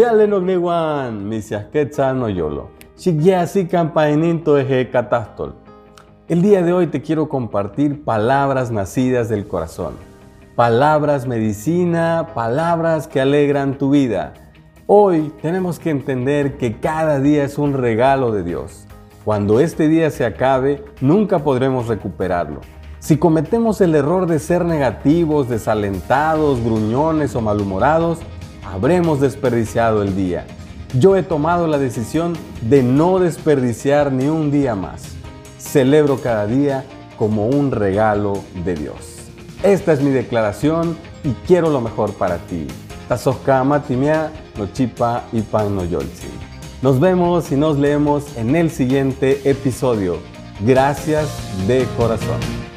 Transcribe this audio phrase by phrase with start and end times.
[0.00, 2.70] Kiale no gnewan, misias quetzal no yolo.
[2.96, 5.56] Shigyasi campaininto eje catastol.
[6.26, 9.92] El día de hoy te quiero compartir palabras nacidas del corazón.
[10.56, 14.32] Palabras medicina, palabras que alegran tu vida.
[14.86, 18.86] Hoy tenemos que entender que cada día es un regalo de Dios.
[19.26, 22.62] Cuando este día se acabe, nunca podremos recuperarlo.
[23.00, 28.20] Si cometemos el error de ser negativos, desalentados, gruñones o malhumorados,
[28.72, 30.46] habremos desperdiciado el día.
[30.98, 35.02] Yo he tomado la decisión de no desperdiciar ni un día más.
[35.58, 36.84] Celebro cada día
[37.16, 39.18] como un regalo de Dios.
[39.62, 42.66] Esta es mi declaración y quiero lo mejor para ti.
[45.32, 45.44] Y.
[46.82, 50.16] Nos vemos y nos leemos en el siguiente episodio.
[50.60, 51.28] Gracias
[51.66, 52.69] de corazón.